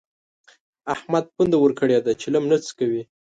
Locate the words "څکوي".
2.65-3.03